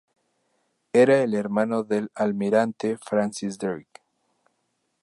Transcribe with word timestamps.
Era 0.93 1.21
el 1.21 1.35
hermano 1.35 1.83
del 1.83 2.09
almirante 2.15 2.97
Francis 2.97 3.59
Drake. 3.59 4.01